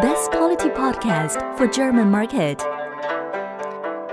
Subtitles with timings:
[0.00, 2.62] Best Quality Podcast for German Market.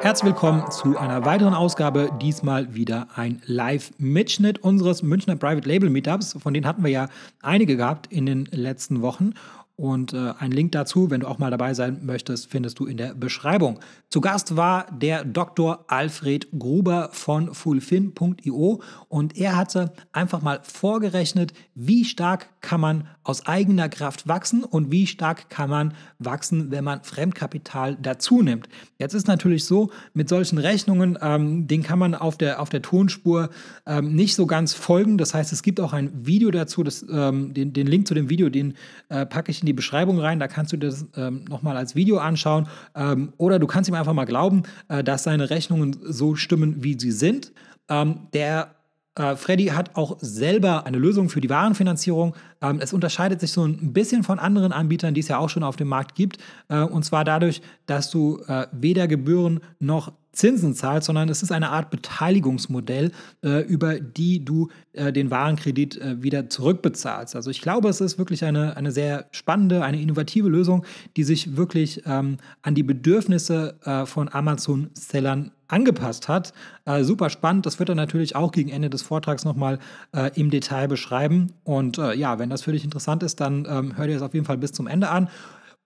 [0.02, 2.10] Herzlich willkommen zu einer weiteren Ausgabe.
[2.22, 6.36] Diesmal wieder ein Live-Mitschnitt unseres Münchner Private Label Meetups.
[6.42, 7.08] Von denen hatten wir ja
[7.42, 9.34] einige gehabt in den letzten Wochen.
[9.80, 12.98] Und äh, einen Link dazu, wenn du auch mal dabei sein möchtest, findest du in
[12.98, 13.80] der Beschreibung.
[14.10, 15.86] Zu Gast war der Dr.
[15.88, 23.46] Alfred Gruber von Fullfin.io und er hatte einfach mal vorgerechnet, wie stark kann man aus
[23.46, 28.68] eigener Kraft wachsen und wie stark kann man wachsen, wenn man Fremdkapital dazu nimmt.
[28.98, 32.82] Jetzt ist natürlich so, mit solchen Rechnungen, ähm, den kann man auf der, auf der
[32.82, 33.52] Tonspur
[33.86, 35.20] ähm, nicht so ganz folgen.
[35.20, 38.30] Das heißt, es gibt auch ein Video dazu, das, ähm, den, den Link zu dem
[38.30, 38.74] Video, den
[39.10, 40.40] äh, packe ich in die Beschreibung rein.
[40.40, 42.68] Da kannst du das ähm, nochmal als Video anschauen.
[42.96, 46.98] Ähm, oder du kannst ihm einfach mal glauben, äh, dass seine Rechnungen so stimmen, wie
[47.00, 47.52] sie sind.
[47.90, 48.76] Ähm, der
[49.18, 52.36] äh, Freddy hat auch selber eine Lösung für die Warenfinanzierung.
[52.62, 55.64] Ähm, es unterscheidet sich so ein bisschen von anderen Anbietern, die es ja auch schon
[55.64, 56.38] auf dem Markt gibt.
[56.70, 61.52] Äh, und zwar dadurch, dass du äh, weder Gebühren noch Zinsen zahlst, sondern es ist
[61.52, 63.12] eine Art Beteiligungsmodell,
[63.44, 67.36] äh, über die du äh, den Warenkredit äh, wieder zurückbezahlst.
[67.36, 71.58] Also ich glaube, es ist wirklich eine, eine sehr spannende, eine innovative Lösung, die sich
[71.58, 76.54] wirklich ähm, an die Bedürfnisse äh, von Amazon-Sellern angepasst hat.
[76.86, 77.66] Äh, super spannend.
[77.66, 79.80] Das wird er natürlich auch gegen Ende des Vortrags nochmal
[80.16, 81.54] äh, im Detail beschreiben.
[81.64, 84.36] Und äh, ja, wenn das für dich interessant ist, dann ähm, hör dir das auf
[84.36, 85.30] jeden Fall bis zum Ende an.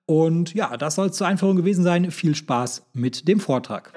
[0.06, 2.12] Und ja, das soll es zur Einführung gewesen sein.
[2.12, 3.94] Viel Spaß mit dem Vortrag.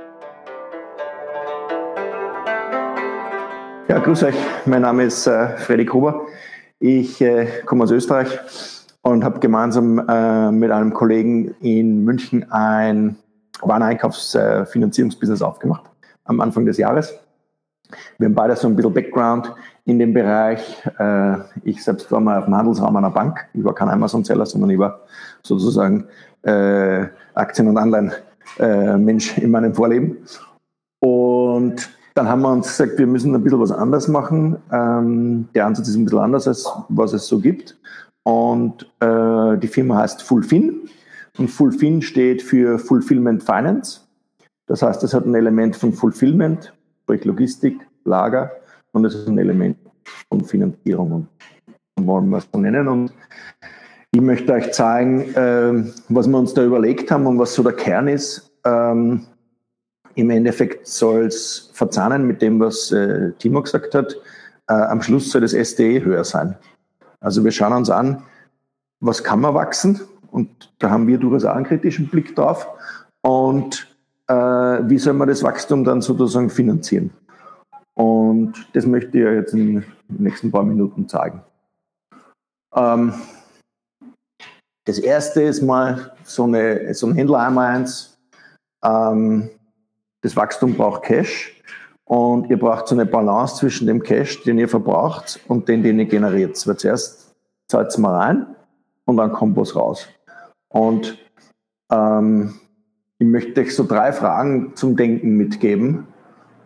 [3.87, 4.35] Ja, grüß euch.
[4.65, 6.23] Mein Name ist äh, Freddy Gruber.
[6.79, 8.41] Ich äh, komme aus Österreich
[9.03, 13.17] und habe gemeinsam äh, mit einem Kollegen in München ein
[13.61, 15.85] Wareneinkaufsfinanzierungsbusiness aufgemacht
[16.25, 17.15] am Anfang des Jahres.
[18.17, 19.53] Wir haben beide so ein bisschen Background
[19.85, 20.83] in dem Bereich.
[20.99, 23.47] Äh, ich selbst war mal auf dem Handelsraum einer Bank.
[23.53, 25.01] Ich war kein Amazon-Seller, sondern ich war
[25.43, 26.07] sozusagen
[26.41, 27.05] äh,
[27.35, 30.25] Aktien- und Anleihen-Mensch in meinem Vorleben.
[32.15, 34.57] Dann haben wir uns gesagt, wir müssen ein bisschen was anders machen.
[34.73, 37.77] Ähm, der Ansatz ist ein bisschen anders, als was es so gibt.
[38.23, 40.89] Und äh, die Firma heißt Fulfin.
[41.39, 44.01] Und Fulfin steht für Fulfillment Finance.
[44.67, 48.51] Das heißt, es hat ein Element von Fulfillment, sprich Logistik, Lager,
[48.93, 49.77] und es ist ein Element
[50.31, 51.27] von Finanzierung
[51.97, 52.89] und wollen wir es so nennen.
[52.89, 53.13] Und
[54.13, 57.73] ich möchte euch zeigen, äh, was wir uns da überlegt haben und was so der
[57.73, 58.53] Kern ist.
[58.65, 59.27] Ähm,
[60.15, 64.17] im Endeffekt soll es verzahnen mit dem, was äh, Timo gesagt hat.
[64.69, 66.57] Äh, am Schluss soll das SDE höher sein.
[67.21, 68.23] Also wir schauen uns an,
[69.01, 70.01] was kann man wachsen?
[70.31, 72.67] Und da haben wir durchaus auch einen kritischen Blick drauf.
[73.23, 73.87] Und
[74.29, 77.11] äh, wie soll man das Wachstum dann sozusagen finanzieren?
[77.95, 81.43] Und das möchte ich jetzt in den nächsten paar Minuten zeigen.
[82.75, 83.15] Ähm,
[84.85, 88.19] das erste ist mal so, eine, so ein Händler einmal eins.
[88.85, 89.51] Ähm,
[90.25, 91.55] das Wachstum braucht Cash
[92.05, 95.99] und ihr braucht so eine Balance zwischen dem Cash, den ihr verbraucht und den, den
[95.99, 96.67] ihr generiert.
[96.67, 97.35] Weil zuerst
[97.69, 98.47] zahlt es mal rein
[99.05, 100.09] und dann kommt was raus.
[100.71, 101.19] Und
[101.93, 102.55] ähm,
[103.19, 106.07] ich möchte euch so drei Fragen zum Denken mitgeben.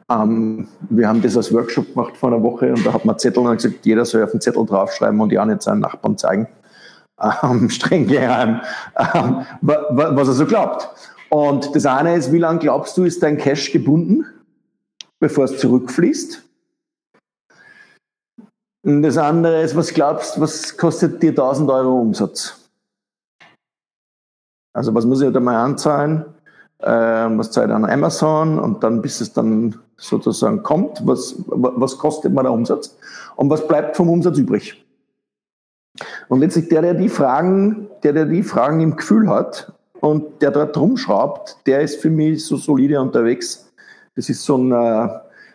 [0.08, 3.44] Ähm, wir haben das als Workshop gemacht vor einer Woche und da hat man Zettel
[3.44, 6.46] und gesagt, jeder soll auf den Zettel draufschreiben und ja nicht seinen Nachbarn zeigen.
[7.42, 8.60] Ähm, streng geheim,
[8.96, 10.88] ähm, was er so glaubt.
[11.30, 14.24] Und das eine ist, wie lange glaubst du, ist dein Cash gebunden,
[15.20, 16.42] bevor es zurückfließt?
[18.84, 22.70] Und das andere ist, was glaubst, was kostet dir 1000 Euro Umsatz?
[24.72, 26.24] Also was muss ich da mal anzahlen?
[26.80, 32.32] Ähm, was zahlt an Amazon und dann, bis es dann sozusagen kommt, was, was kostet
[32.32, 32.96] mir der Umsatz?
[33.34, 34.84] Und was bleibt vom Umsatz übrig?
[36.28, 40.50] Und letztlich der, der die Fragen, der, der die Fragen im Gefühl hat, und der
[40.50, 43.70] dort rumschraubt, der ist für mich so solide unterwegs.
[44.14, 45.08] Das ist so ein, äh,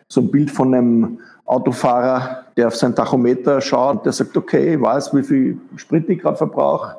[0.08, 4.80] so ein Bild von einem Autofahrer, der auf sein Tachometer schaut, der sagt, okay, ich
[4.80, 6.96] weiß, wie viel Sprit ich gerade verbrauche.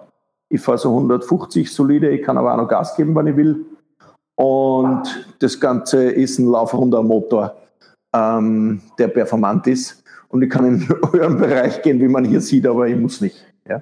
[0.49, 3.65] Ich fahre so 150 solide, ich kann aber auch noch Gas geben, wenn ich will.
[4.35, 5.03] Und
[5.39, 7.55] das Ganze ist ein laufrunder Motor,
[8.13, 10.03] ähm, der performant ist.
[10.29, 13.43] Und ich kann in euren Bereich gehen, wie man hier sieht, aber ich muss nicht.
[13.67, 13.81] Ja?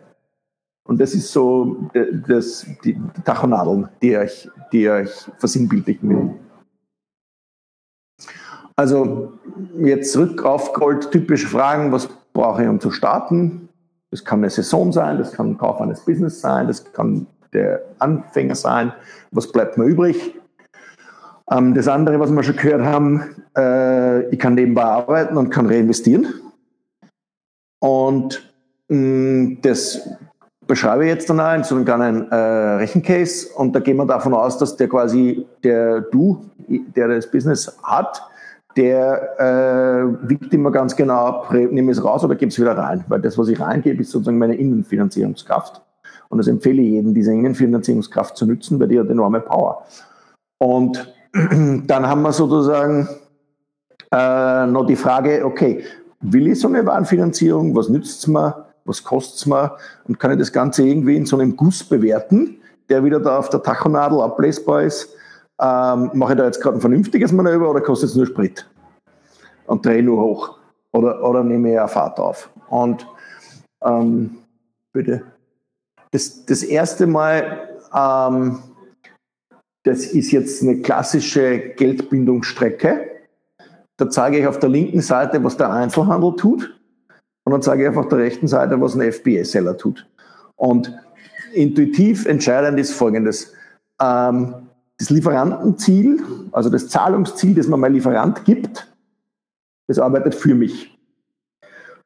[0.85, 1.89] Und das ist so
[2.27, 6.33] das, die Tachonadeln, die euch, die euch versinnbildlichen will.
[8.75, 9.33] Also
[9.77, 13.69] jetzt zurück auf Gold, typische Fragen, was brauche ich, um zu starten?
[14.11, 17.83] Das kann eine Saison sein, das kann ein Kauf eines Business sein, das kann der
[17.99, 18.93] Anfänger sein.
[19.31, 20.35] Was bleibt mir übrig?
[21.51, 25.67] Ähm, das andere, was wir schon gehört haben, äh, ich kann nebenbei arbeiten und kann
[25.67, 26.27] reinvestieren.
[27.79, 28.53] Und
[28.89, 30.09] mh, mm, das
[30.67, 34.57] beschreibe jetzt dann in so einem kleinen äh, Rechencase und da gehen wir davon aus,
[34.57, 38.21] dass der quasi, der du, der das Business hat,
[38.75, 43.03] der äh, wiegt immer ganz genau ab, nehme es raus oder gebe es wieder rein.
[43.07, 45.81] Weil das, was ich reingebe, ist sozusagen meine Innenfinanzierungskraft.
[46.29, 49.85] Und das empfehle ich jedem, diese Innenfinanzierungskraft zu nutzen, weil die hat enorme Power.
[50.57, 53.07] Und dann haben wir sozusagen
[54.11, 55.83] äh, noch die Frage, okay,
[56.21, 57.75] will ich so eine Warenfinanzierung?
[57.75, 58.65] Was nützt es mir?
[58.85, 59.77] Was kostet es mir?
[60.05, 62.57] Und kann ich das Ganze irgendwie in so einem Guss bewerten,
[62.89, 65.09] der wieder da auf der Tachonadel ablesbar ist?
[65.61, 68.67] Ähm, mache ich da jetzt gerade ein vernünftiges Manöver oder kostet es nur Sprit?
[69.65, 70.57] Und drehe nur hoch.
[70.91, 72.49] Oder, oder nehme ich eine Fahrt auf?
[72.67, 73.07] Und
[73.83, 74.37] ähm,
[74.91, 75.23] bitte.
[76.11, 78.59] Das, das erste Mal, ähm,
[79.83, 83.11] das ist jetzt eine klassische Geldbindungsstrecke.
[83.97, 86.79] Da zeige ich auf der linken Seite, was der Einzelhandel tut.
[87.43, 90.07] Und dann zeige ich auf der rechten Seite, was ein FBA-Seller tut.
[90.55, 90.93] Und
[91.53, 93.53] intuitiv entscheidend ist Folgendes.
[94.01, 94.55] Ähm,
[94.97, 98.87] das Lieferantenziel, also das Zahlungsziel, das man mein Lieferant gibt,
[99.87, 100.97] das arbeitet für mich.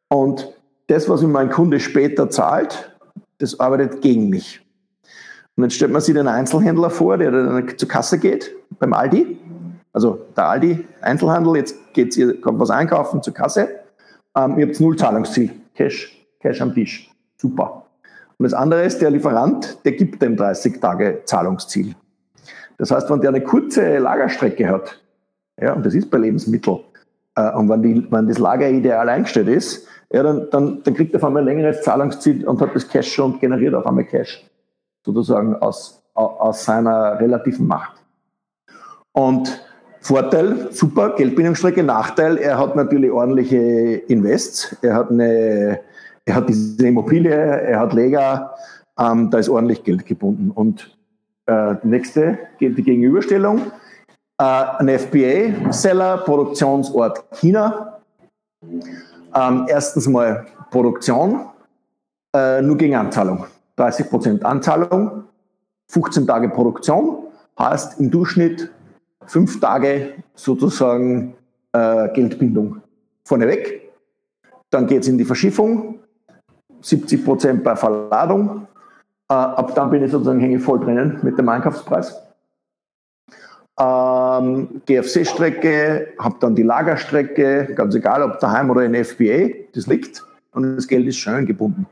[0.10, 0.54] Und
[0.88, 2.98] das, was mir mein Kunde später zahlt,
[3.38, 4.66] das arbeitet gegen mich.
[5.56, 9.38] Und dann stellt man sich den Einzelhändler vor, der dann zur Kasse geht beim Aldi.
[9.92, 13.68] Also der Aldi, Einzelhandel, jetzt geht's, kommt was einkaufen zur Kasse.
[14.38, 15.51] Ähm, ihr habt null Zahlungsziel.
[15.74, 17.10] Cash, Cash am Tisch.
[17.38, 17.88] Super.
[18.38, 21.95] Und das andere ist, der Lieferant, der gibt dem 30 Tage Zahlungsziel.
[22.78, 25.01] Das heißt, wenn der eine kurze Lagerstrecke hat,
[25.60, 26.81] ja, und das ist bei Lebensmitteln,
[27.36, 31.13] äh, und wenn, die, wenn das Lager ideal eingestellt ist, ja, dann, dann, dann kriegt
[31.13, 34.06] er auf einmal ein längeres Zahlungsziel und hat das Cash schon und generiert auf einmal
[34.06, 34.45] Cash,
[35.04, 38.04] sozusagen aus, aus seiner relativen Macht.
[39.13, 39.67] Und
[40.07, 41.83] Vorteil, super, Geldbindungsstrecke.
[41.83, 43.57] Nachteil, er hat natürlich ordentliche
[44.07, 44.74] Invests.
[44.81, 45.81] Er hat, eine,
[46.24, 48.56] er hat diese Immobilie, er hat Lega,
[48.98, 50.51] ähm, da ist ordentlich Geld gebunden.
[50.51, 50.98] Und
[51.45, 53.63] äh, die nächste, die Gegenüberstellung.
[54.39, 58.00] Äh, ein FBA-Seller, Produktionsort China.
[58.63, 61.48] Ähm, erstens mal Produktion,
[62.33, 63.45] äh, nur gegen Anzahlung.
[63.77, 65.25] 30% Anzahlung,
[65.92, 67.25] 15 Tage Produktion,
[67.59, 68.71] heißt im Durchschnitt
[69.27, 71.35] fünf Tage sozusagen
[71.74, 72.81] äh, Geldbindung
[73.24, 73.91] vorneweg.
[74.69, 76.00] Dann geht es in die Verschiffung,
[76.81, 78.68] 70% bei Verladung,
[79.29, 82.15] äh, ab dann bin ich sozusagen hänge voll drinnen mit dem Einkaufspreis.
[83.79, 90.25] Ähm, GFC-Strecke, habe dann die Lagerstrecke, ganz egal ob daheim oder in FBA, das liegt
[90.53, 91.85] und das Geld ist schön gebunden.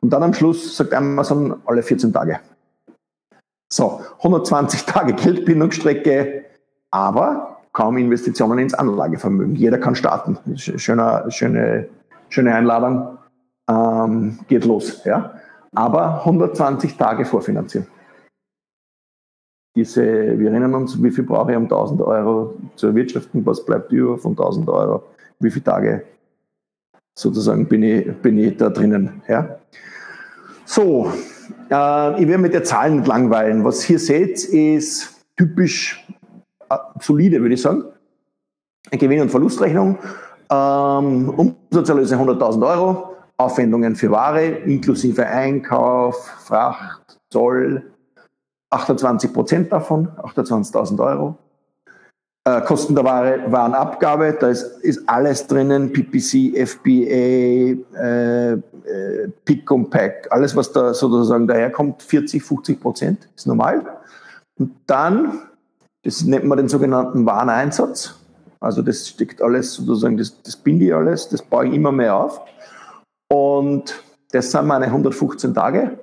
[0.00, 2.40] Und dann am Schluss sagt Amazon alle 14 Tage.
[3.72, 6.46] So, 120 Tage Geldbindungsstrecke,
[6.90, 9.54] aber kaum Investitionen ins Anlagevermögen.
[9.54, 10.38] Jeder kann starten.
[10.56, 11.88] Schöner, schöne,
[12.28, 13.18] schöne Einladung.
[13.68, 15.04] Ähm, geht los.
[15.04, 15.34] Ja?
[15.74, 17.86] aber 120 Tage vorfinanzieren.
[19.76, 20.02] Diese,
[20.38, 24.18] wir erinnern uns, wie viel brauche ich um 1000 Euro zu erwirtschaften, was bleibt über
[24.18, 25.04] von 1000 Euro,
[25.38, 26.02] wie viele Tage
[27.16, 29.22] sozusagen bin ich, bin ich da drinnen.
[29.28, 29.58] Ja?
[30.64, 31.12] So,
[31.70, 33.64] äh, ich werde mit der Zahlen nicht langweilen.
[33.64, 35.99] Was ihr seht, ist typisch
[37.00, 37.84] solide, würde ich sagen.
[38.90, 39.98] Gewinn- und Verlustrechnung.
[40.50, 43.10] Ähm, Umsatzerlöse 100.000 Euro.
[43.40, 47.90] Aufwendungen für Ware inklusive Einkauf, Fracht, Zoll,
[48.70, 51.36] 28 Prozent davon, 28.000 Euro.
[52.44, 58.58] Äh, Kosten der Ware, Warenabgabe, da ist, ist alles drinnen, PPC, FBA, äh, äh,
[59.44, 63.84] Pick und Pack, alles was da sozusagen daherkommt, 40, 50 Prozent ist normal.
[64.58, 65.42] Und dann,
[66.02, 68.14] das nennt man den sogenannten Wareneinsatz,
[68.60, 72.14] also das steckt alles sozusagen, das, das binde ich alles, das baue ich immer mehr
[72.14, 72.42] auf.
[73.32, 74.02] Und
[74.32, 75.98] das sind meine 115 Tage.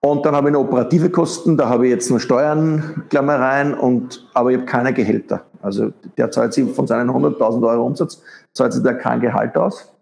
[0.00, 3.74] Und dann habe ich noch operative Kosten, da habe ich jetzt nur Steuern, Klammer rein,
[3.74, 5.42] und, aber ich habe keine Gehälter.
[5.60, 8.22] Also der zahlt sich von seinen 100.000 Euro Umsatz,
[8.54, 9.92] zahlt sich da kein Gehalt aus,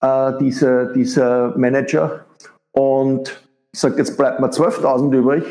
[0.00, 2.24] äh, dieser, dieser Manager.
[2.72, 3.40] Und
[3.72, 5.44] ich sage, jetzt bleibt mir 12.000 übrig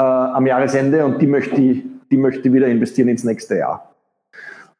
[0.00, 3.94] äh, am Jahresende und die möchte, ich, die möchte wieder investieren ins nächste Jahr.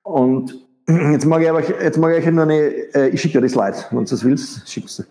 [0.02, 0.54] Und
[1.12, 2.58] Jetzt mag ich, aber, jetzt mag ich euch noch eine,
[2.94, 5.02] äh, ich schicke dir die Slides, wenn du das willst, schickst du.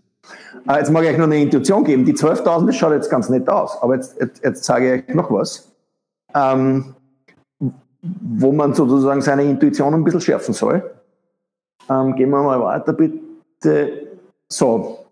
[0.71, 2.05] Äh, jetzt mag ich euch noch eine Intuition geben.
[2.05, 5.15] Die 12.000, das schaut jetzt ganz nett aus, aber jetzt, jetzt, jetzt sage ich euch
[5.15, 5.71] noch was,
[6.35, 6.95] ähm,
[8.01, 10.83] wo man sozusagen seine Intuition ein bisschen schärfen soll.
[11.89, 14.07] Ähm, gehen wir mal weiter, bitte.
[14.47, 15.05] So,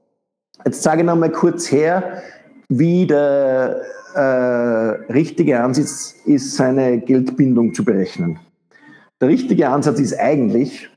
[0.65, 2.21] jetzt sage ich noch mal kurz her,
[2.69, 3.81] wie der
[4.17, 8.39] äh, richtige Ansatz ist, seine Geldbindung zu berechnen.
[9.21, 10.89] Der richtige Ansatz ist eigentlich,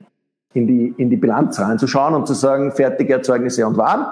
[0.54, 4.06] in die, in die Bilanz reinzuschauen und zu sagen, fertige Erzeugnisse und Waren,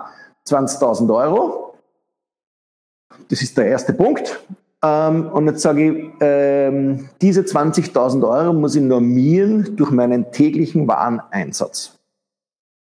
[0.46, 1.74] 20.000 Euro.
[3.28, 4.40] Das ist der erste Punkt.
[4.84, 10.86] Ähm, und jetzt sage ich, ähm, diese 20.000 Euro muss ich normieren durch meinen täglichen
[10.86, 11.98] Wareneinsatz.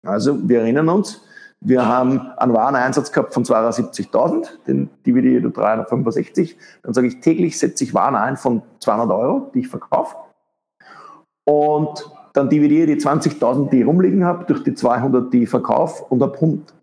[0.06, 1.22] Also wir erinnern uns,
[1.60, 6.56] wir haben einen Wareneinsatz gehabt von 72.000, den dividiere ich durch 365.
[6.82, 10.14] Dann sage ich, täglich setze ich Waren ein von 200 Euro, die ich verkaufe.
[11.44, 15.48] Und dann dividiere ich die 20.000, die ich rumliegen habe, durch die 200, die ich
[15.48, 16.22] verkaufe und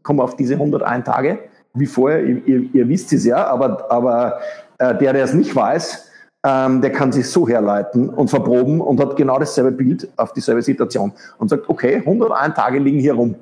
[0.03, 1.39] komme auf diese 101 Tage.
[1.73, 4.39] Wie vorher, ihr, ihr wisst es ja, aber, aber
[4.77, 6.09] äh, der, der es nicht weiß,
[6.45, 10.61] ähm, der kann sich so herleiten und verproben und hat genau dasselbe Bild auf dieselbe
[10.61, 13.35] Situation und sagt, okay, 101 Tage liegen hier rum.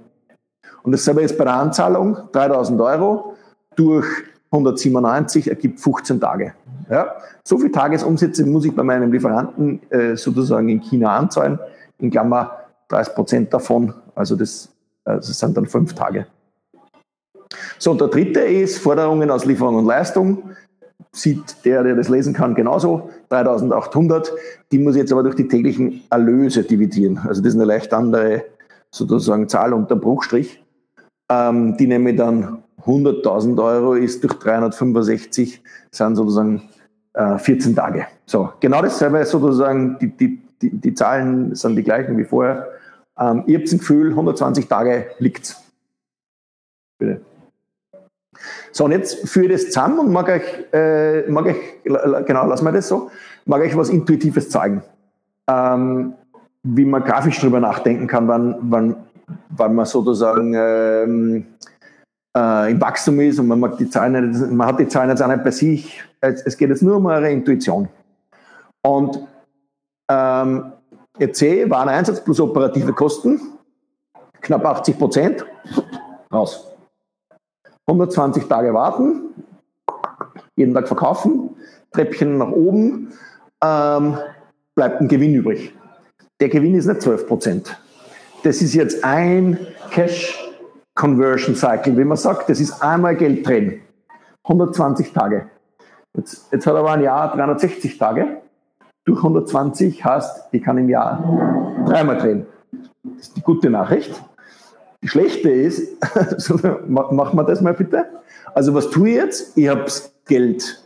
[0.84, 3.36] Und dasselbe ist bei der Anzahlung, 3000 Euro
[3.76, 4.06] durch
[4.52, 6.54] 197 ergibt 15 Tage.
[6.90, 7.16] Ja?
[7.44, 11.58] So viele Tagesumsätze muss ich bei meinem Lieferanten äh, sozusagen in China anzahlen,
[11.98, 12.52] in Klammer
[12.90, 14.70] 30 Prozent davon, also das,
[15.06, 16.28] äh, das sind dann fünf Tage.
[17.80, 20.52] So, und der dritte ist Forderungen aus Lieferung und Leistung.
[21.12, 23.10] Sieht der, der das lesen kann, genauso.
[23.30, 24.32] 3800.
[24.72, 27.20] Die muss ich jetzt aber durch die täglichen Erlöse dividieren.
[27.20, 28.46] Also das ist eine leicht andere
[28.90, 30.63] sozusagen Zahl unter Bruchstrich.
[31.30, 35.62] Ähm, die nehme ich dann 100.000 Euro ist durch 365,
[35.92, 36.70] sind sozusagen
[37.14, 38.08] äh, 14 Tage.
[38.26, 42.68] So, genau dasselbe sozusagen, die, die, die, die Zahlen sind die gleichen wie vorher.
[43.18, 45.62] Ähm, ihr habt ein Gefühl, 120 Tage liegt's.
[46.98, 47.22] Bitte.
[48.72, 52.66] So, und jetzt führe ich das zusammen und mag euch, äh, mag euch genau, lassen
[52.66, 53.12] wir das so,
[53.46, 54.82] mag euch was Intuitives zeigen.
[55.48, 56.14] Ähm,
[56.64, 58.96] wie man grafisch drüber nachdenken kann, wann, wann,
[59.50, 61.46] wann man sozusagen ähm,
[62.36, 65.28] äh, im Wachstum ist und man, mag die Zahlen man hat die Zahlen jetzt auch
[65.28, 66.04] nicht bei sich.
[66.20, 67.90] Es, geht jetzt nur um eure Intuition.
[68.82, 69.20] Und
[70.10, 70.74] ähm,
[71.20, 73.40] jetzt sehe ich, Wareneinsatz plus operative Kosten,
[74.42, 75.46] knapp 80 Prozent,
[76.32, 76.68] raus.
[77.88, 79.34] 120 Tage warten,
[80.56, 81.50] jeden Tag verkaufen,
[81.92, 83.12] Treppchen nach oben,
[83.64, 84.18] ähm,
[84.76, 85.74] bleibt ein Gewinn übrig.
[86.40, 87.78] Der Gewinn ist nicht 12 Prozent.
[88.44, 89.58] Das ist jetzt ein
[89.90, 90.38] Cash
[90.96, 92.50] Conversion Cycle, wie man sagt.
[92.50, 93.80] Das ist einmal Geld drin.
[94.44, 95.50] 120 Tage.
[96.14, 98.42] Jetzt, jetzt hat er aber ein Jahr 360 Tage.
[99.06, 102.46] Durch 120 heißt, ich kann im Jahr dreimal drehen.
[103.04, 104.22] Das ist die gute Nachricht.
[105.02, 105.98] Die schlechte ist,
[106.88, 108.06] machen wir das mal bitte.
[108.54, 109.58] Also was tue ich jetzt?
[109.58, 109.86] Ich habe
[110.26, 110.84] Geld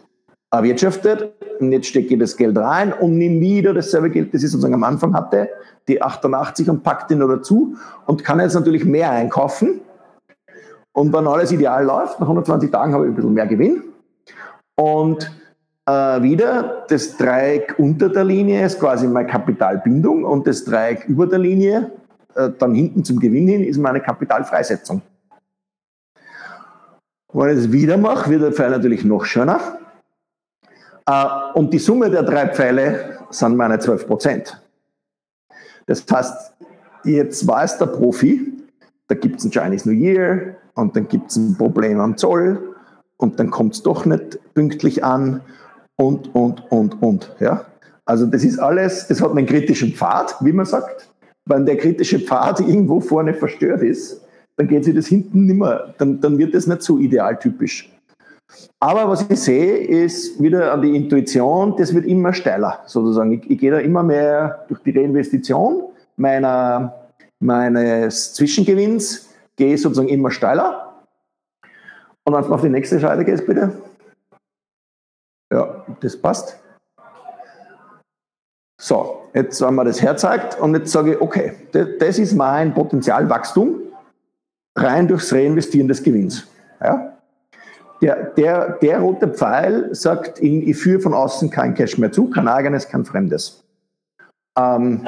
[0.51, 4.51] erwirtschaftet und jetzt stecke ich das Geld rein und nehme wieder dasselbe Geld, das ich
[4.51, 5.49] sozusagen am Anfang hatte,
[5.87, 7.75] die 88 und packe den noch dazu
[8.05, 9.81] und kann jetzt natürlich mehr einkaufen.
[10.93, 13.83] Und wenn alles ideal läuft, nach 120 Tagen habe ich ein bisschen mehr Gewinn.
[14.75, 15.31] Und
[15.85, 21.27] äh, wieder das Dreieck unter der Linie ist quasi meine Kapitalbindung und das Dreieck über
[21.27, 21.91] der Linie
[22.35, 25.01] äh, dann hinten zum Gewinn hin ist meine Kapitalfreisetzung.
[27.33, 29.59] Wenn ich das wieder mache, wird der Pfeil natürlich noch schöner.
[31.07, 34.61] Äh, und die Summe der drei Pfeile sind meine 12 Prozent.
[35.85, 36.53] Das heißt,
[37.03, 38.53] jetzt weiß der Profi,
[39.07, 42.75] da gibt es ein Chinese New Year und dann gibt es ein Problem am Zoll
[43.17, 45.41] und dann kommt es doch nicht pünktlich an
[45.95, 47.35] und, und, und, und.
[47.39, 47.65] Ja?
[48.05, 51.09] Also das ist alles, das hat einen kritischen Pfad, wie man sagt
[51.47, 54.21] wenn der kritische Pfad irgendwo vorne verstört ist,
[54.55, 57.91] dann geht sich das hinten nimmer, dann, dann wird das nicht so idealtypisch.
[58.79, 63.31] Aber was ich sehe, ist wieder an die Intuition, das wird immer steiler, sozusagen.
[63.33, 65.83] Ich, ich gehe da immer mehr durch die Reinvestition
[66.15, 71.03] meiner, meines Zwischengewinns, gehe sozusagen immer steiler.
[72.23, 73.71] Und wenn du auf die nächste Seite gehst, bitte.
[75.51, 76.59] Ja, das passt.
[78.79, 83.81] So, jetzt haben wir das herzeigt und jetzt sage ich, okay, das ist mein Potenzialwachstum
[84.77, 86.47] rein durchs Reinvestieren des Gewinns.
[86.79, 87.16] Ja?
[88.01, 92.29] Der, der, der rote Pfeil sagt, ich, ich führe von außen kein Cash mehr zu,
[92.29, 93.63] kein eigenes, kein fremdes.
[94.57, 95.07] Ähm,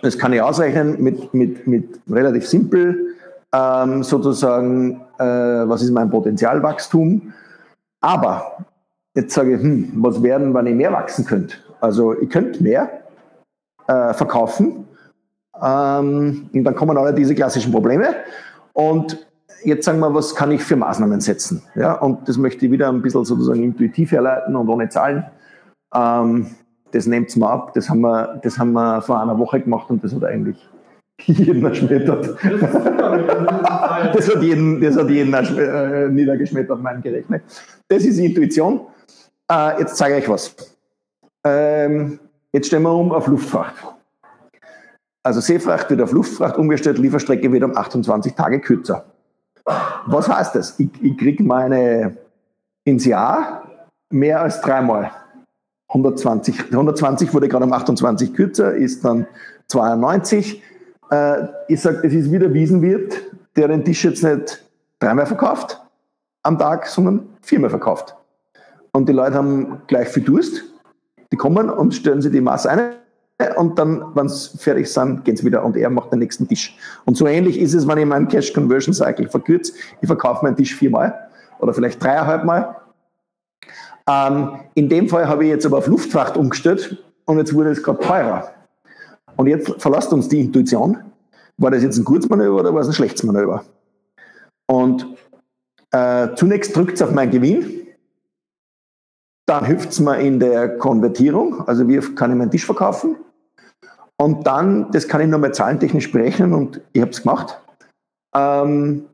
[0.00, 3.16] das kann ich ausrechnen mit, mit, mit relativ simpel,
[3.54, 7.32] ähm, sozusagen, äh, was ist mein Potenzialwachstum.
[8.00, 8.56] Aber
[9.14, 11.56] jetzt sage ich, hm, was werden, wenn ich mehr wachsen könnte?
[11.80, 12.90] Also ihr könnt mehr
[13.86, 14.88] äh, verkaufen
[15.60, 18.14] ähm, und dann kommen alle diese klassischen Probleme.
[18.72, 19.26] Und
[19.64, 21.62] jetzt sagen wir, was kann ich für Maßnahmen setzen?
[21.74, 25.24] Ja, und das möchte ich wieder ein bisschen sozusagen intuitiv herleiten und ohne Zahlen.
[25.94, 26.46] Ähm,
[26.92, 27.72] das nehmt es mal ab.
[27.74, 30.56] Das haben, wir, das haben wir vor einer Woche gemacht und das hat eigentlich
[31.24, 32.36] jeden erschmettert.
[34.14, 37.42] Das, hat jeden, das hat jeden äh, niedergeschmettert, mein Gerechnet.
[37.88, 38.80] Das ist Intuition.
[39.50, 40.54] Äh, jetzt zeige ich euch was.
[41.44, 42.18] Ähm,
[42.52, 43.74] jetzt stellen wir um auf Luftfahrt.
[45.24, 49.11] Also Seefracht wird auf Luftfracht umgestellt, Lieferstrecke wird um 28 Tage kürzer.
[49.64, 50.78] Was heißt das?
[50.78, 52.16] Ich, ich kriege meine
[52.84, 53.62] ins Jahr
[54.10, 55.10] mehr als dreimal.
[55.88, 59.26] 120, 120 wurde gerade um 28 kürzer, ist dann
[59.68, 60.62] 92.
[61.10, 63.20] Äh, ich sage, es ist wieder Wiesenwirt,
[63.56, 64.64] der den Tisch jetzt nicht
[64.98, 65.80] dreimal verkauft
[66.42, 68.16] am Tag, sondern viermal verkauft.
[68.92, 70.64] Und die Leute haben gleich viel Durst.
[71.30, 73.01] Die kommen und stellen sich die Masse ein
[73.56, 76.76] und dann, wenn sie fertig sind, gehen sie wieder und er macht den nächsten Tisch.
[77.04, 79.72] Und so ähnlich ist es, wenn ich meinen Cash Conversion Cycle verkürze.
[80.00, 82.76] Ich verkaufe meinen Tisch viermal oder vielleicht dreieinhalb Mal.
[84.08, 87.82] Ähm, in dem Fall habe ich jetzt aber auf Luftfracht umgestellt und jetzt wurde es
[87.82, 88.50] gerade teurer.
[89.36, 90.98] Und jetzt verlasst uns die Intuition.
[91.58, 93.64] War das jetzt ein gutes Manöver oder war es ein schlechtes Manöver?
[94.66, 95.06] Und
[95.92, 97.82] äh, zunächst drückt es auf meinen Gewinn,
[99.46, 103.16] dann hilft es mir in der Konvertierung, also wie kann ich meinen Tisch verkaufen.
[104.22, 107.60] Und dann, das kann ich nochmal zahlentechnisch berechnen und ich habe es gemacht.
[108.32, 109.06] Ähm,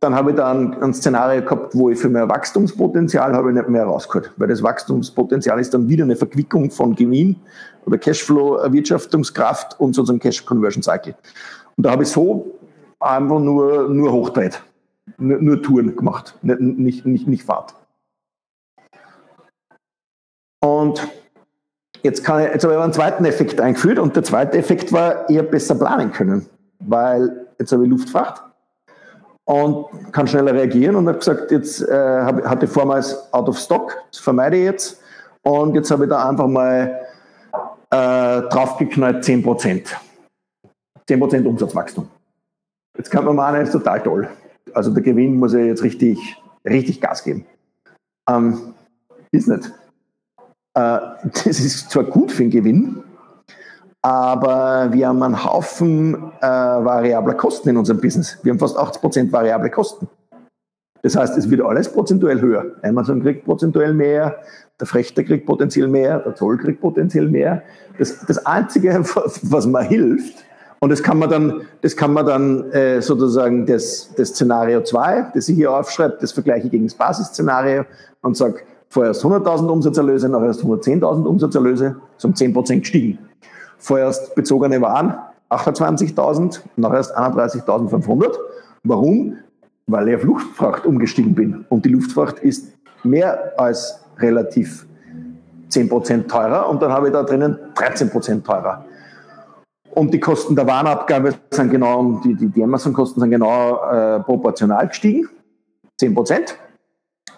[0.00, 3.54] dann habe ich da ein, ein, Szenario gehabt, wo ich für mehr Wachstumspotenzial habe ich
[3.54, 7.36] nicht mehr rausgeholt, weil das Wachstumspotenzial ist dann wieder eine Verquickung von Gewinn
[7.84, 11.14] oder Cashflow, Erwirtschaftungskraft und sozusagen Cash Conversion Cycle.
[11.76, 12.58] Und da habe ich so
[12.98, 14.60] einfach nur, nur hochdreht,
[15.16, 17.72] nur, nur Touren gemacht, nicht, nicht, nicht, nicht Fahrt.
[20.58, 21.06] Und
[22.06, 25.28] jetzt, kann ich, jetzt habe ich einen zweiten Effekt eingeführt und der zweite Effekt war,
[25.28, 26.46] ich besser planen können,
[26.78, 28.42] weil jetzt habe ich Luftfracht
[29.44, 34.20] und kann schneller reagieren und habe gesagt, jetzt äh, hatte vormals Out of Stock, das
[34.20, 35.02] vermeide ich jetzt
[35.42, 37.00] und jetzt habe ich da einfach mal
[37.90, 39.88] äh, draufgeknallt 10%.
[41.08, 42.08] 10% Umsatzwachstum.
[42.96, 44.28] Jetzt kann man meinen, ist total toll.
[44.74, 47.46] Also der Gewinn muss ja jetzt richtig, richtig Gas geben.
[48.28, 48.74] Ähm,
[49.30, 49.70] ist nicht.
[50.76, 50.98] Äh,
[51.44, 53.02] das ist zwar gut für den Gewinn,
[54.02, 58.38] aber wir haben einen Haufen äh, variabler Kosten in unserem Business.
[58.42, 60.06] Wir haben fast 80 Prozent variable Kosten.
[61.02, 62.66] Das heißt, es wird alles prozentuell höher.
[62.82, 64.36] Amazon kriegt prozentuell mehr,
[64.78, 67.62] der Frechter kriegt potenziell mehr, der Zoll kriegt potenziell mehr.
[67.98, 69.00] Das, das Einzige,
[69.42, 70.44] was mir hilft,
[70.80, 75.30] und das kann man dann, das kann man dann äh, sozusagen das, das Szenario 2,
[75.32, 77.86] das ich hier aufschreibe, das vergleiche ich gegen das Basisszenario
[78.20, 78.60] und sage,
[78.96, 83.18] Vorerst 100.000 Umsatzerlöse, nachher erst 110.000 Umsatzerlöse, ist um 10% gestiegen.
[83.76, 85.18] Vorerst bezogene Waren
[85.50, 88.38] 28.000, nachher erst 31.500.
[88.84, 89.36] Warum?
[89.86, 91.66] Weil ich auf Luftfracht umgestiegen bin.
[91.68, 92.72] Und die Luftfracht ist
[93.04, 94.86] mehr als relativ
[95.70, 98.86] 10% teurer und dann habe ich da drinnen 13% teurer.
[99.90, 104.88] Und die Kosten der Warenabgabe sind genau, die, die, die Amazon-Kosten sind genau äh, proportional
[104.88, 105.28] gestiegen,
[106.00, 106.54] 10%.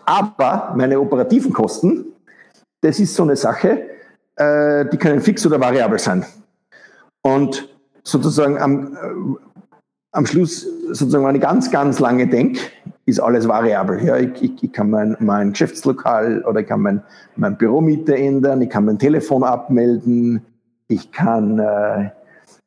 [0.09, 2.07] Aber meine operativen Kosten,
[2.81, 3.91] das ist so eine Sache,
[4.37, 6.25] äh, die können fix oder variabel sein.
[7.21, 7.69] Und
[8.05, 9.45] sozusagen am, äh,
[10.13, 12.59] am Schluss, sozusagen, wenn ich ganz, ganz lange denke,
[13.05, 14.03] ist alles variabel.
[14.03, 17.03] Ja, ich, ich, ich kann mein, mein Geschäftslokal oder ich kann mein,
[17.37, 20.41] mein Büromiete ändern, ich kann mein Telefon abmelden,
[20.87, 22.11] ich kann, äh,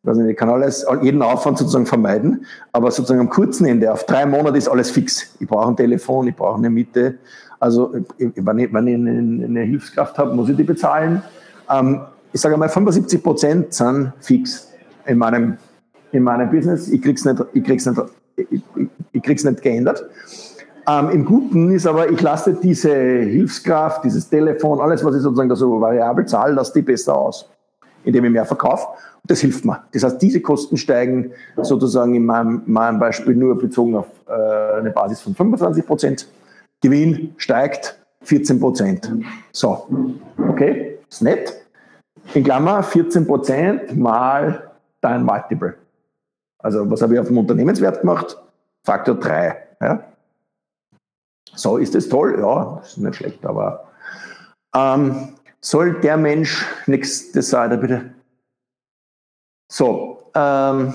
[0.04, 4.26] nicht, ich kann alles, jeden Aufwand sozusagen vermeiden, aber sozusagen am kurzen Ende, auf drei
[4.26, 5.36] Monate ist alles fix.
[5.40, 7.16] Ich brauche ein Telefon, ich brauche eine Miete.
[7.60, 11.22] Also wenn ich, wenn ich eine, eine Hilfskraft habe, muss ich die bezahlen.
[11.70, 12.02] Ähm,
[12.34, 14.70] ich sage mal, 75 Prozent sind fix
[15.06, 15.58] in meinem,
[16.12, 16.88] in meinem Business.
[16.88, 18.02] Ich krieg's nicht, ich krieg's nicht,
[18.36, 18.62] ich,
[19.12, 20.04] ich krieg's nicht geändert.
[20.88, 25.50] Ähm, Im Guten ist aber, ich lasse diese Hilfskraft, dieses Telefon, alles, was ich sozusagen
[25.50, 27.48] da so variabel zahle, lasse die besser aus,
[28.04, 28.88] indem ich mehr verkaufe.
[29.26, 29.84] Das hilft mir.
[29.94, 34.92] Das heißt, diese Kosten steigen sozusagen in meinem, meinem Beispiel nur bezogen auf äh, eine
[34.92, 36.28] Basis von 25 Prozent.
[36.82, 39.12] Gewinn steigt 14 Prozent.
[39.52, 39.88] So,
[40.50, 41.62] okay, ist nett.
[42.34, 45.76] In Klammer 14 Prozent mal dein Multiple.
[46.60, 48.38] Also was habe ich auf dem Unternehmenswert gemacht?
[48.84, 49.58] Faktor 3.
[49.82, 50.04] Ja?
[51.56, 52.38] So, ist das toll?
[52.40, 53.88] Ja, ist nicht schlecht, aber
[54.76, 55.30] ähm,
[55.64, 58.14] soll der Mensch, nächste Seite bitte,
[59.72, 60.94] so, ähm,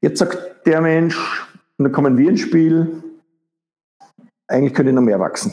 [0.00, 1.16] jetzt sagt der Mensch,
[1.78, 3.02] und dann kommen wir ins Spiel,
[4.48, 5.52] eigentlich könnte noch mehr wachsen.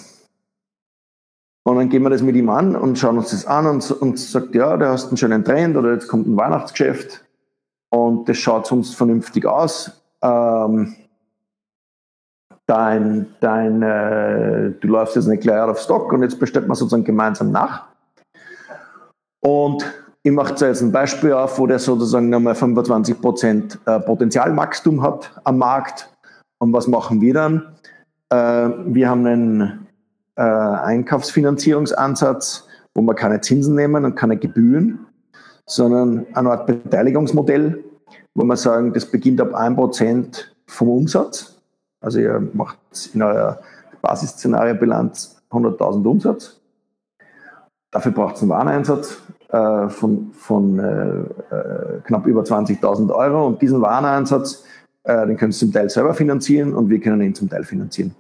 [1.64, 4.18] Und dann gehen wir das mit ihm an und schauen uns das an und, und
[4.18, 7.24] sagt, ja, du hast einen schönen Trend oder jetzt kommt ein Weihnachtsgeschäft
[7.90, 10.02] und das schaut sonst vernünftig aus.
[10.22, 10.96] Ähm,
[12.70, 16.76] dein, dein, äh, du läufst jetzt nicht gleich out of stock und jetzt bestellt man
[16.76, 17.86] sozusagen gemeinsam nach.
[19.40, 19.84] Und
[20.22, 25.58] ich mache jetzt ein Beispiel auf, wo der sozusagen nochmal 25% äh, Potenzialwachstum hat am
[25.58, 26.12] Markt.
[26.60, 27.76] Und was machen wir dann?
[28.30, 29.88] Äh, wir haben einen
[30.36, 35.08] äh, Einkaufsfinanzierungsansatz, wo wir keine Zinsen nehmen und keine Gebühren,
[35.66, 37.84] sondern eine Art Beteiligungsmodell.
[38.36, 41.59] wo wir sagen, das beginnt ab 1% vom Umsatz.
[42.02, 42.78] Also ihr macht
[43.14, 43.60] in eurer
[44.02, 46.60] Basisszenariobilanz 100.000 Umsatz.
[47.92, 49.18] Dafür braucht es einen Wareneinsatz
[49.50, 54.64] äh, von, von äh, äh knapp über 20.000 Euro und diesen Wareneinsatz,
[55.04, 58.16] äh, den können Sie zum Teil selber finanzieren und wir können ihn zum Teil finanzieren.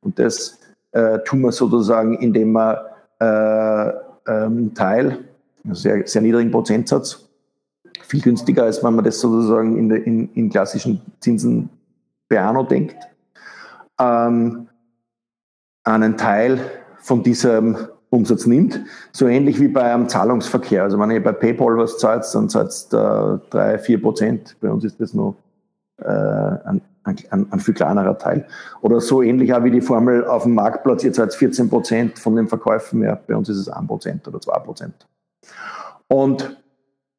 [0.00, 0.58] Und das
[0.92, 2.86] äh, tun wir sozusagen, indem wir
[3.20, 3.92] äh,
[4.26, 5.18] ähm, Teil,
[5.70, 7.28] sehr, sehr niedrigen Prozentsatz,
[8.02, 11.68] viel günstiger, als wenn man das sozusagen in, in, in klassischen Zinsen
[12.28, 12.96] per Anno denkt,
[14.00, 14.68] ähm,
[15.84, 16.60] einen Teil
[16.98, 17.76] von diesem
[18.10, 18.80] Umsatz nimmt.
[19.12, 20.82] So ähnlich wie bei einem Zahlungsverkehr.
[20.82, 24.56] Also wenn ihr bei PayPal was zahlt, dann zahlt es da 3, 4 Prozent.
[24.60, 25.36] Bei uns ist das noch
[25.98, 28.46] äh, ein, ein, ein, viel kleinerer Teil.
[28.80, 32.36] Oder so ähnlich auch wie die Formel auf dem Marktplatz, ihr zahlt 14 Prozent von
[32.36, 33.18] den Verkäufen mehr.
[33.26, 35.06] Bei uns ist es 1 Prozent oder 2 Prozent.
[36.08, 36.56] Und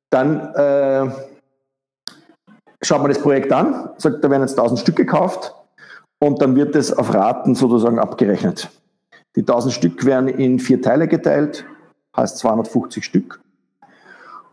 [0.09, 1.09] dann äh,
[2.81, 5.55] schaut man das Projekt an, sagt, da werden jetzt 1000 Stück gekauft
[6.23, 8.69] und dann wird es auf Raten sozusagen abgerechnet.
[9.35, 11.65] Die 1000 Stück werden in vier Teile geteilt,
[12.15, 13.41] heißt 250 Stück.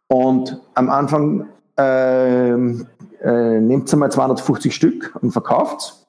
[0.07, 1.47] Und am Anfang
[1.79, 6.07] äh, äh, nehmt ihr mal 250 Stück und verkauft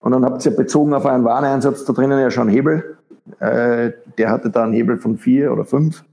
[0.00, 2.96] Und dann habt ihr bezogen auf einen Wareneinsatz da drinnen ja schon einen Hebel.
[3.38, 6.04] Äh, der hatte da einen Hebel von vier oder fünf.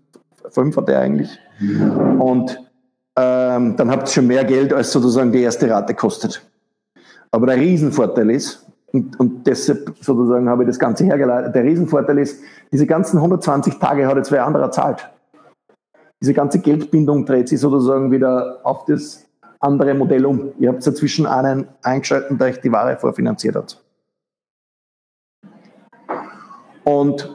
[0.50, 1.40] Fünf hat er eigentlich.
[2.20, 2.60] Und
[3.16, 6.46] ähm, dann habt ihr schon mehr Geld, als sozusagen die erste Rate kostet.
[7.32, 12.20] Aber der Riesenvorteil ist, und, und deshalb sozusagen habe ich das Ganze hergeleitet, der Riesenvorteil
[12.20, 15.10] ist, diese ganzen 120 Tage hat jetzt wer anderer zahlt.
[16.22, 19.26] Diese ganze Geldbindung dreht sich sozusagen wieder auf das
[19.60, 20.52] andere Modell um.
[20.58, 23.84] Ihr habt dazwischen einen eingeschalten, der euch die Ware vorfinanziert hat.
[26.84, 27.30] Und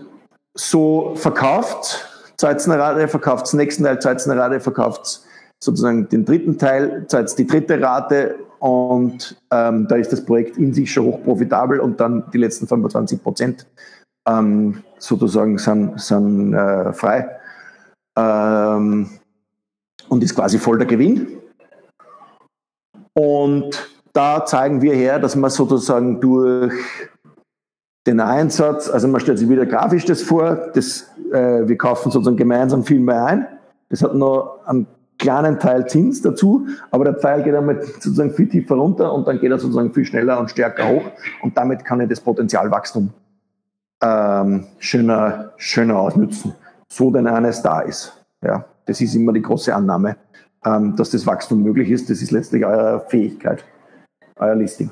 [0.55, 5.23] so verkauft, zahlt eine Rate, verkauft nächsten Teil, zahlt eine Rate, verkauft
[5.62, 10.75] sozusagen den dritten Teil, zahlt die dritte Rate und ähm, da ist das Projekt in
[10.75, 13.66] sich schon hoch profitabel und dann die letzten 25 Prozent
[14.29, 17.29] ähm, sozusagen sind, sind äh, frei
[18.18, 19.09] ähm,
[20.09, 21.38] und ist quasi voll der Gewinn.
[23.14, 26.75] Und da zeigen wir her, dass man sozusagen durch
[28.05, 32.37] den Einsatz, also man stellt sich wieder grafisch das vor, das, äh, wir kaufen sozusagen
[32.37, 33.46] gemeinsam viel mehr ein.
[33.90, 34.88] Das hat noch einen
[35.23, 39.39] kleinen Teil Zins dazu, aber der Pfeil geht damit sozusagen viel tiefer runter und dann
[39.39, 41.05] geht er sozusagen viel schneller und stärker hoch
[41.43, 43.11] und damit kann ich das Potenzialwachstum
[44.03, 46.55] ähm, schöner, schöner ausnutzen,
[46.89, 48.13] so denn eines da ist.
[48.45, 50.17] Ja, das ist immer die große Annahme,
[50.65, 52.11] ähm, dass das Wachstum möglich ist.
[52.11, 53.65] Das ist letztlich eure Fähigkeit,
[54.37, 54.91] euer Listing.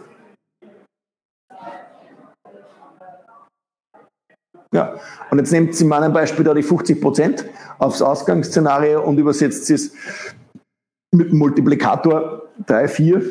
[4.72, 4.94] Ja,
[5.30, 7.44] und jetzt nehmt Sie in meinem Beispiel da die 50 Prozent
[7.78, 9.92] aufs Ausgangsszenario und übersetzt es
[11.12, 13.16] mit Multiplikator 3, 4.
[13.16, 13.22] Äh,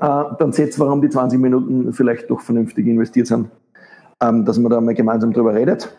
[0.00, 3.48] dann seht ihr, warum die 20 Minuten vielleicht doch vernünftig investiert sind,
[4.20, 5.96] ähm, dass man da mal gemeinsam drüber redet.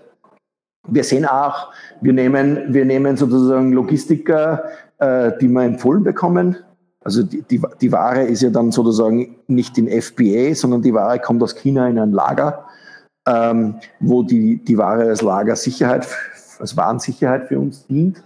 [0.88, 4.65] Wir sehen auch, wir nehmen, wir nehmen sozusagen Logistiker,
[4.97, 6.57] äh, die wir empfohlen bekommen.
[7.01, 11.19] Also die, die, die Ware ist ja dann sozusagen nicht in FBA, sondern die Ware
[11.19, 12.65] kommt aus China in ein Lager
[13.30, 16.08] ähm, wo die, die Ware als Lagersicherheit,
[16.60, 18.24] als Warensicherheit für uns dient.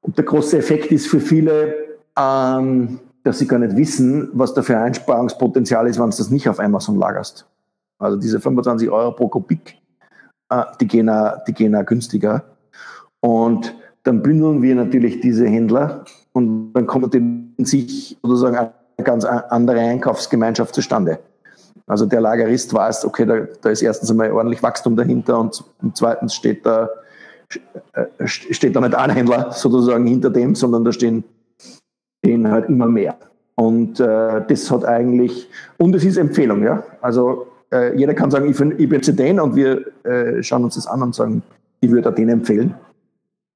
[0.00, 1.74] Und der große Effekt ist für viele,
[2.18, 6.48] ähm, dass sie gar nicht wissen, was da für Einsparungspotenzial ist, wenn du das nicht
[6.48, 7.46] auf Amazon lagerst.
[7.98, 9.76] Also diese 25 Euro pro Kubik,
[10.48, 12.42] äh, die, gehen auch, die gehen auch günstiger.
[13.20, 18.72] Und dann bündeln wir natürlich diese Händler und dann kommt in sich sozusagen eine
[19.04, 21.18] ganz andere Einkaufsgemeinschaft zustande.
[21.90, 26.36] Also der Lagerist weiß, okay, da, da ist erstens einmal ordentlich Wachstum dahinter und, zweitens
[26.36, 26.88] steht da,
[27.94, 31.24] äh, steht da nicht ein Händler sozusagen hinter dem, sondern da stehen,
[32.24, 33.16] stehen halt immer mehr.
[33.56, 35.48] Und äh, das hat eigentlich,
[35.78, 36.84] und es ist Empfehlung, ja.
[37.00, 40.86] Also äh, jeder kann sagen, ich, ich bin den und wir äh, schauen uns das
[40.86, 41.42] an und sagen,
[41.80, 42.74] ich würde den empfehlen.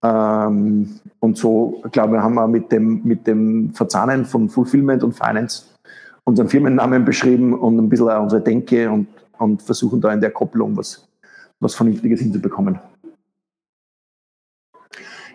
[0.03, 5.13] Ähm, und so, glaube ich, haben wir mit dem, mit dem Verzahnen von Fulfillment und
[5.13, 5.74] Finance
[6.25, 9.09] unseren Firmennamen beschrieben und ein bisschen unsere Denke und,
[9.39, 11.07] und versuchen da in der Kopplung was,
[11.61, 12.79] was Vernünftiges hinzubekommen.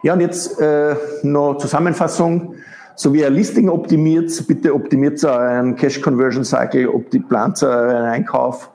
[0.02, 2.56] Ja, und jetzt äh, noch Zusammenfassung.
[2.96, 6.90] So wie ihr Listing optimiert, bitte optimiert euren Cash Conversion Cycle,
[7.30, 8.70] plant euren Einkauf,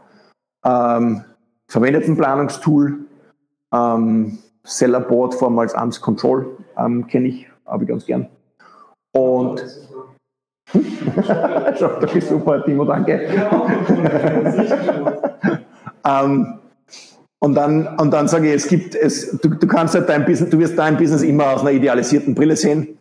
[0.64, 1.22] ähm,
[1.68, 3.00] verwendet ein Planungstool,
[3.72, 8.28] ähm, Sellerboard vormals Arms Control, ähm, kenne ich, habe ich ganz gern.
[9.12, 9.62] Und
[12.00, 13.28] das ist super, Timo, danke.
[16.06, 16.58] ähm,
[17.38, 20.50] und dann, und dann sage ich, es gibt, es, du, du kannst halt dein Business,
[20.50, 22.98] du wirst dein Business immer aus einer idealisierten Brille sehen.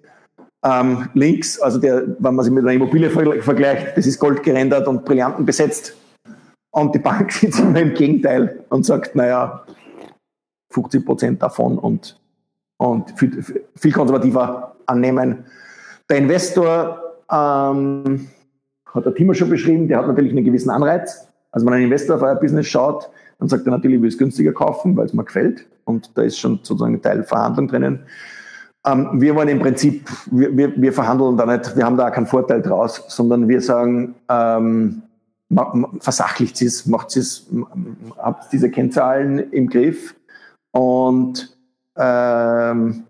[0.65, 4.87] Ähm, links, also der, wenn man sich mit einer Immobilie vergleicht, das ist gold gerendert
[4.87, 5.95] und Brillanten besetzt.
[6.71, 9.65] Und die Bank sitzt immer im Gegenteil und sagt, naja,
[10.71, 12.19] 50 Prozent davon und,
[12.77, 13.43] und viel,
[13.75, 15.45] viel konservativer annehmen.
[16.09, 18.27] Der Investor ähm,
[18.85, 21.27] hat der Timo schon beschrieben, der hat natürlich einen gewissen Anreiz.
[21.51, 23.09] Also wenn ein Investor auf euer Business schaut,
[23.39, 25.65] dann sagt er natürlich, ich will es günstiger kaufen, weil es mir gefällt.
[25.85, 27.99] Und da ist schon sozusagen ein Teil Verhandlung drinnen.
[28.85, 32.11] Ähm, wir wollen im Prinzip, wir, wir, wir, verhandeln da nicht, wir haben da auch
[32.11, 35.03] keinen Vorteil draus, sondern wir sagen, ähm,
[35.99, 37.47] versachlicht es, macht es,
[38.17, 40.15] habt diese Kennzahlen im Griff
[40.71, 41.55] und
[41.95, 43.03] ähm,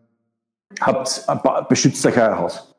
[0.82, 1.26] habt,
[1.70, 2.73] beschützt euch euer Haus.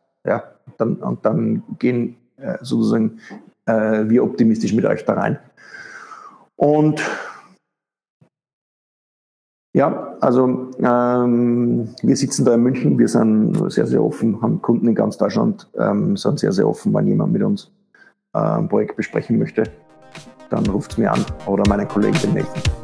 [0.79, 3.20] Dann, und dann gehen äh, sozusagen
[3.66, 5.38] äh, wir optimistisch mit euch da rein.
[6.57, 7.03] Und
[9.77, 14.87] ja, also ähm, wir sitzen da in München, wir sind sehr, sehr offen, haben Kunden
[14.87, 17.72] in ganz Deutschland, ähm, sind sehr, sehr offen, wenn jemand mit uns
[18.35, 19.64] äh, ein Projekt besprechen möchte,
[20.50, 22.84] dann ruft es mir an oder meine Kollegen den nächsten.